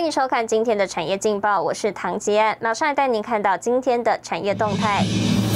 [0.00, 5.04] 欢迎收看今天的产业劲报，我是唐杰安，马上来带您看到今天的产业动态。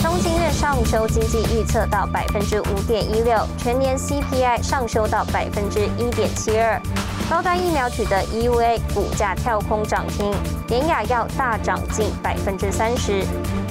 [0.02, 6.78] 东京月上修经济预测到百分之五点一六，全年 CPI 上修到百分之一点七二。
[7.30, 10.30] 高端疫苗取得 EUA 股价跳空涨停，
[10.68, 13.24] 联雅药大涨近百分之三十。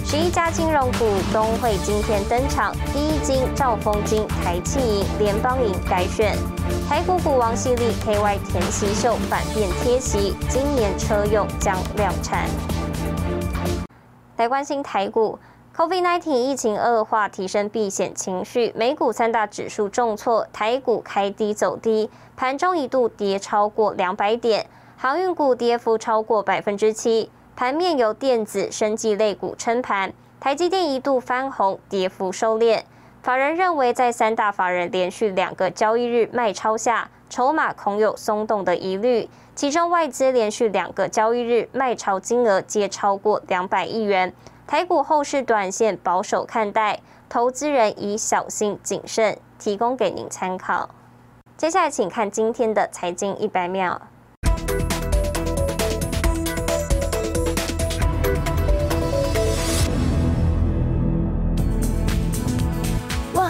[0.06, 6.36] 十一家金融股东会今天登场，第一金、兆丰金、台气银、联邦银改选。
[6.88, 12.48] 台股股王系列 KY 田溪秀反变贴息，今年车用将量产。
[14.38, 15.40] 来关心台股。
[15.76, 32.82] COVID-19 疫情恶化，提升避险情绪，美股三大指数重挫，台股开低走低，盘中一度跌超过两百点，航运股跌幅超过百分之七，盘面由电子、生技类股撑盘，台积电一度翻红，跌幅收敛。
[33.22, 44.34] 法人认为，在三大法人连续两个交易日卖超下，筹码恐有松动的疑虑，其中外资连续两个交易日卖超金额皆超过两百亿元。
[44.66, 50.90] 台股后市短线保守看待，投资人宜小心谨慎，提供给您参考。
[51.56, 54.02] 接下来，请看今天的财经一百秒。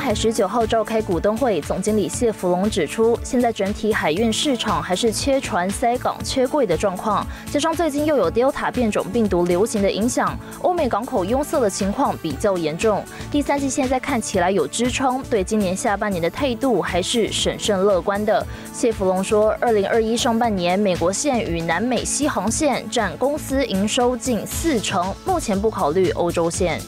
[0.03, 13.01] 海十九号召开股东会，总经理谢福龙指出，现在整体海运市场还是缺船、塞港、缺柜的状况，加上最近又有 Delta 变种病毒流行的影响，欧美港口拥塞的情况比较严重。
[13.31, 18.45] 第三季现在看起来有支撑，对今年下半年的态度还是审慎乐观的。
[18.73, 26.81] 谢福龙说，二零二一上半年美国线与南美西航线占公司营收近四成，目前不考虑欧洲线。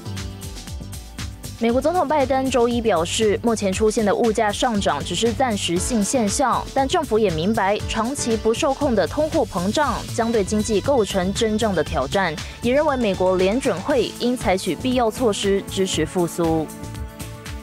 [1.66, 16.68] 美国总统拜登周一表示，目前出现的物价上涨只是暂时性现象，但政府也明白，长期不受控的通货膨胀将对经济构成真正的挑战，也认为美国联准会应采取必要措施支持复苏。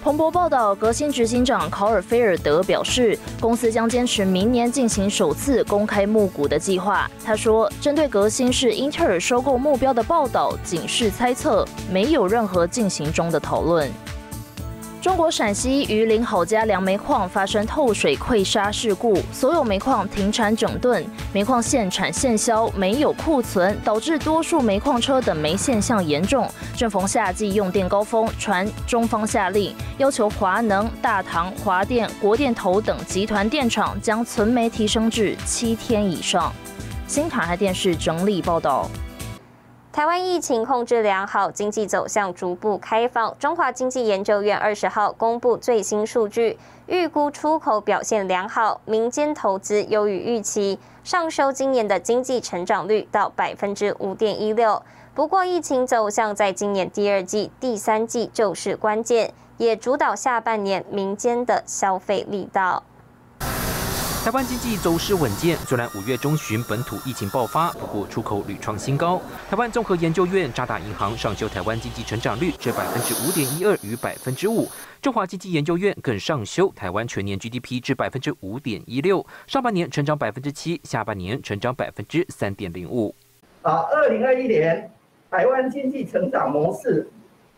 [0.03, 7.09] 彭博报道，革新执行长考尔菲尔德表示，公司将坚持明年进行首次公开募股的计划。
[7.25, 13.89] 他说，针对革新是英特尔收购目标的报道，仅是猜测，没有任何进行中的讨论。
[15.03, 26.49] 中国陕西榆林郝家梁煤矿发生透水溃沙事故，所有煤矿停产整顿，煤矿现产现销，没有库存，导致多数煤矿车等煤现象严重。
[26.77, 36.53] 正逢夏季用电高峰，传中方下令，要求华能、大唐、华电、国电投等集团电厂将存煤提升至七天以上。
[37.09, 38.89] 新台电视整理报道。
[39.93, 43.37] 台湾疫情控制良好，经济走向逐步开放。
[43.39, 54.83] 中华经济研究院二十号公布最新数据，预估出口表现良好，民间投资优于预期，上修今年的经济成长率到百分之五点一六。
[55.15, 62.83] 不过，疫情走向在今年第二季、第三季就是关键，也主导下半年民间的消费力道。
[64.25, 69.21] 台湾经济走势稳健，虽然五月中旬本土疫情爆发，不过出口屡创新高。
[69.51, 74.69] 台湾综合研究院渣打银行上修台湾经济成长率至百分之五点一二与百分之五，
[75.01, 83.13] 中华经济研究院更上修台湾全年 GDP 至百分之五点一六，上半年成长百分之七，下半年成长百分之三点零五。
[83.63, 84.89] 啊，二零二一年
[85.33, 87.11] 台湾经济成长模式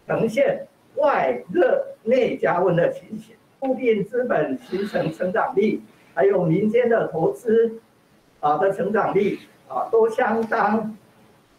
[0.08, 5.82] 呈现外热内加温的情形，固定资本形成成长力。
[6.14, 7.78] 还有民间的投资
[8.40, 10.96] 啊的成长力啊都相当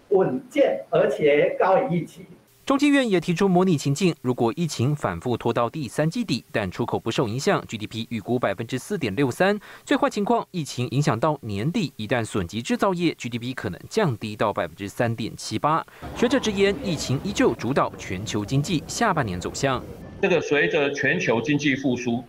[0.10, 2.26] 稳健，而且高于预期。
[2.66, 9.60] 中经院也提出模拟情境，如果疫情反复拖到第三季底，但出口不受影响，GDP 预估百分之四点六三。
[9.84, 15.86] 最坏情况，疫情影响到年底，一旦损及制造业，GDP 可能降低到百分之三点七八。
[16.16, 19.84] 学者直言，疫情依旧主导全球经济下半年走向。
[20.24, 22.24] 这个随着全球经济复苏。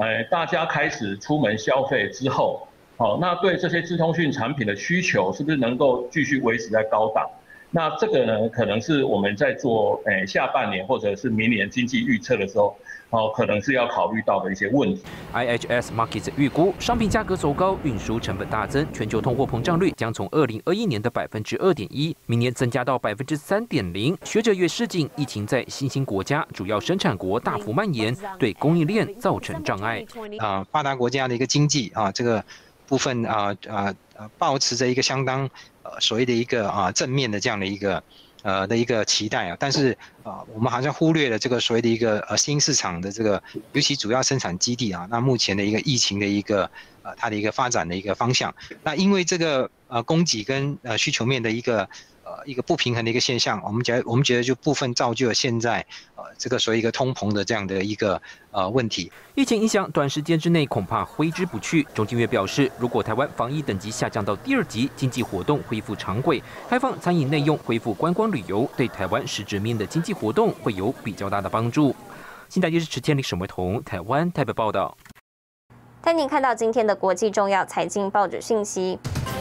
[0.00, 7.28] 哎，大家开始出门消费之后，好，那对这些智通讯产品的需求是不是能够继续维持在高档？
[7.70, 12.74] 那这个呢，可能是我们在做诶下半年或者是明年经济预测的时候，
[13.10, 15.02] 哦，可能是要考虑到的一些问题。
[15.34, 24.16] IHS Markets 预估，商品价格走高，运输成本大增，全球通货膨胀率将从二零二一年的百分之二点一，明年增加到百分之三点零。
[24.24, 30.02] 学者也示警，疫情在新兴国家主要生产国大幅蔓延，对供应链造成障碍。
[30.38, 32.42] 啊，发达国家的一个经济啊，这个
[32.86, 35.46] 部分啊啊啊，保持着一个相当。
[36.00, 38.02] 所谓的一个啊正面的这样的一个
[38.42, 43.42] 呃的一个期待啊，但是啊我们好像忽略了这个所谓的一个呃新市场的这个
[43.72, 46.70] 尤其主要生产基地啊，那目前的一个疫情的一个
[47.02, 51.88] 呃它的一个发展的一个方向，那因为这个呃供给跟呃需求面的一个。
[52.28, 55.80] 呃，一个不平衡的一个现象，我们觉得我们觉得就部分造就了现在
[56.14, 58.20] 呃这个所谓一个通膨的这样的一个
[58.50, 59.10] 呃问题。
[59.34, 61.84] 疫情影响短时间之内恐怕挥之不去。
[61.94, 71.96] 中金月表示，如果台湾防疫等级下降到第二级，经济活动恢复常轨，开放餐饮内用，恢复观光旅游，对台湾实质面的经济活动会有比较大的帮助。
[72.50, 74.94] 新台电视持天理沈维彤，台湾台北报道。
[76.02, 78.98] 带您看到今天的国际重要财经报纸信息。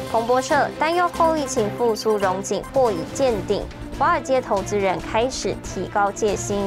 [0.09, 3.62] 彭博社担忧后疫情复苏融景或已见顶，
[4.00, 6.65] 华尔街投资人开始提高戒心。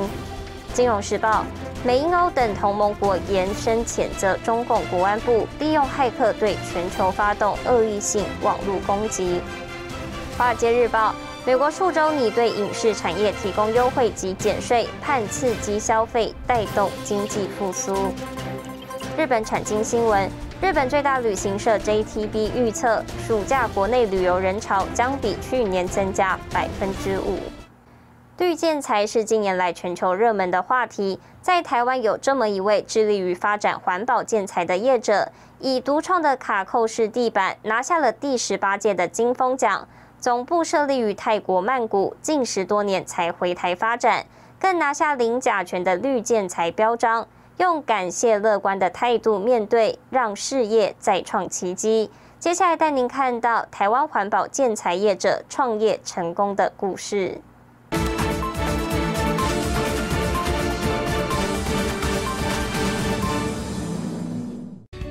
[0.74, 1.44] 金融时报，
[1.82, 9.40] 美英欧等同盟国延伸谴责中共国安部利用骇客对全球发动恶意性网络攻击。
[10.36, 11.14] 华尔街日报，
[11.46, 18.12] 美国数周拟对影视产业提供优惠及减税，盼刺激消费，带动经济复苏。
[19.16, 20.30] 日本产经新闻。
[20.62, 27.38] 日本最大旅行社 JTB 预测，暑假国内旅游人潮将比去年增加百分之五。
[28.36, 39.88] 绿建材是近年来全球热门的话题，在台湾有这么一位致力于发展环保建材的业者，以独创的卡扣式地板拿下了第十八届的金风奖。
[40.20, 44.26] 总部设立于泰国曼谷，近十多年才回台发展，
[44.58, 47.26] 更拿下零甲醛的绿建材标章。
[47.60, 52.10] 用感谢、乐观的态度面对，让事业再创奇迹。
[52.38, 57.38] 接下来带您看到台湾环保建材业者创业成功的故事。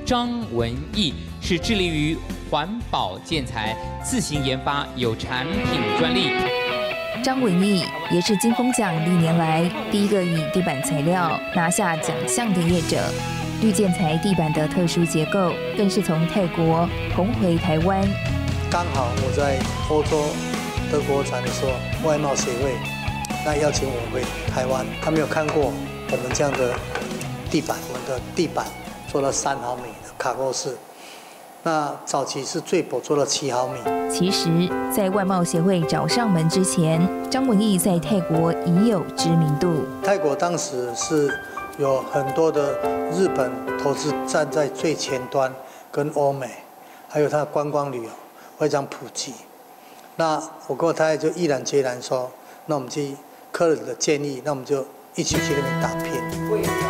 [0.04, 2.18] 张文义是致力于
[2.50, 6.69] 环保建材，自行研发有产品专利。
[7.22, 12.98] 张文义也是金风奖历年来第一个以地板材料拿下奖项的业者。
[13.60, 18.00] 绿建材地板的特殊结构，更是从泰国红回台湾。
[18.70, 19.58] 刚好我在
[19.90, 20.30] 欧洲
[20.90, 22.72] 德国展的时候，外贸协会
[23.44, 26.74] 那邀请我回台湾，他没有看过我们这样的
[27.50, 28.64] 地板，我们的地板
[29.12, 30.74] 做了三毫米的卡扣式。
[31.62, 33.78] 那早期是最薄做了七毫米。
[34.10, 34.48] 其实，
[34.90, 39.70] 在外贸协会找上门之前，张文义在泰国已有知名度。
[40.02, 41.30] 泰国当时是
[41.78, 42.72] 有很多的
[43.12, 45.54] 日本投资站在最前端，
[45.92, 46.48] 跟欧美，
[47.08, 48.10] 还有它的观光旅游
[48.58, 49.34] 非常普及。
[50.16, 52.30] 那我跟我太太就毅然决然说，
[52.66, 53.14] 那我们去
[53.52, 54.84] 客人的建议，那我们就。
[55.16, 56.12] 一起去那边打拼。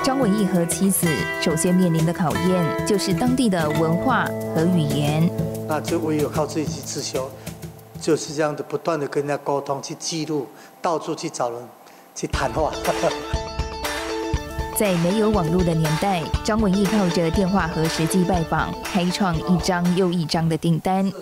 [0.02, 1.06] 张文义和妻子
[1.40, 4.24] 首先面临的考验就是当地的文化
[4.54, 5.28] 和语言。
[5.68, 7.30] 那就唯有靠自己去自修，
[8.00, 10.46] 就是这样的不断的跟人家沟通，去记录，
[10.82, 11.60] 到处去找人
[12.14, 12.72] 去谈话。
[14.76, 21.12] 在没有网络的年代，张文义靠着电话和实际拜访，开创一张又一张的订单。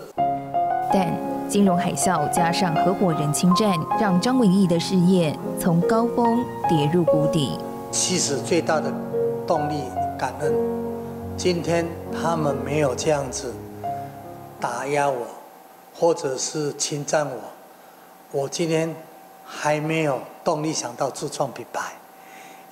[0.92, 1.12] 但
[1.48, 7.58] 金融海啸加上合伙人侵占，让张文义的事业从高峰跌入谷底。
[7.90, 8.92] 其实最大的
[9.46, 9.80] 动力
[10.18, 10.54] 感恩，
[11.38, 13.54] 今天他们没有这样子
[14.60, 15.26] 打压我，
[15.94, 17.36] 或者是侵占我，
[18.30, 18.94] 我今天
[19.42, 21.94] 还没有动力想到自创品牌，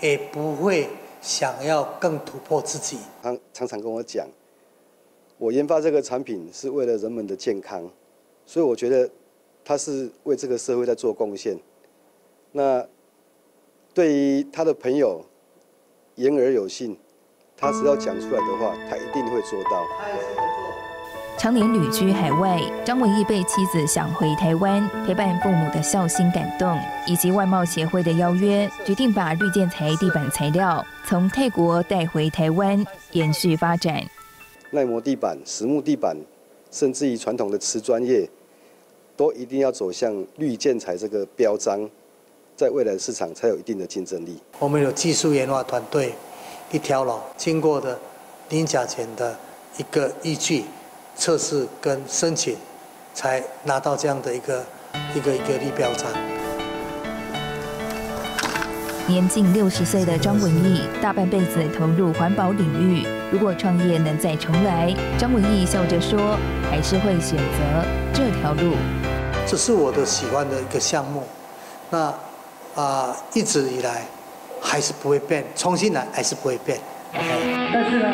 [0.00, 0.90] 也不会
[1.23, 2.99] 想要更突破自己。
[3.23, 4.26] 他常常跟我讲，
[5.38, 7.83] 我研发这个产品是为了人们的健康。
[8.47, 9.11] 所以我觉得
[9.65, 11.59] 他是为这个社会在做贡献。
[12.53, 12.87] 那
[13.93, 15.25] 对于他的朋友
[16.15, 16.97] 言而有信，
[17.57, 19.85] 他只要讲出来的话，他一定会做到。
[21.38, 34.03] 常年旅居海外，张文义被妻子想回台湾陪伴父母的孝心感动，以及外贸协会的邀约，决定把绿建材地板材料从泰国带回台湾，延续发展。
[34.71, 36.17] 耐磨地板、实木地板，
[36.76, 38.28] 甚至于传统的瓷砖业。
[39.16, 41.88] 都一定要走向绿建材这个标章，
[42.54, 44.38] 在未来的市场才有一定的竞争力。
[44.59, 46.12] 我们有技术研发团队，
[46.71, 47.99] 一条龙经过的
[48.50, 49.35] 零甲醛的
[49.78, 50.64] 一个依据
[51.16, 52.59] 测试跟申请，
[53.14, 54.62] 才拿到这样的一个
[55.14, 56.36] 一个一个绿标章。
[59.08, 63.06] 年近六十岁的张文义，大半辈子投入环保领域。
[63.30, 66.36] 如果创业能再重来，张文义笑着说，
[66.68, 68.75] 还是会选择这条路。
[69.46, 71.22] 这是我的喜欢的一个项目，
[71.88, 72.12] 那
[72.75, 74.02] 啊一直以来
[74.60, 76.76] 还是不会变，重新来还是不会变。
[77.72, 78.08] 但是呢，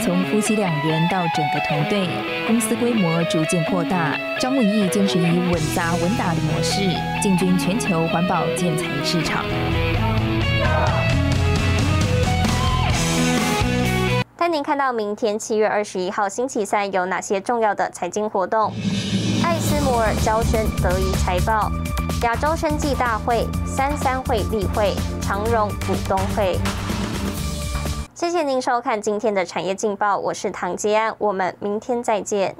[0.00, 2.08] 从夫妻两人到整个团队，
[2.46, 4.18] 公司规模逐渐扩大。
[4.40, 6.80] 张文义坚持以稳扎稳打的模式
[7.22, 9.44] 进军全球环保建材市场。
[14.40, 18.72] 带您看到明天七月二十一号星期三有哪些重要的财经活动：
[19.44, 21.70] 艾斯摩尔招生德宜财报、
[22.22, 26.58] 亚洲生技大会、三三会例会、长荣股东会。
[28.14, 32.56] 谢谢您收看今天的产业劲报，我是唐吉安，我们明天再见。